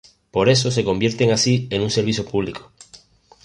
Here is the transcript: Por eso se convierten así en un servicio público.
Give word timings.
Por 0.31 0.49
eso 0.49 0.71
se 0.71 0.83
convierten 0.83 1.29
así 1.29 1.67
en 1.69 1.83
un 1.83 1.91
servicio 1.91 2.25
público. 2.25 2.71